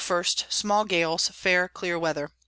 _Small 0.51 0.83
Gales, 0.83 1.27
fair 1.29 1.67
clear 1.69 1.99
Weather. 1.99 2.31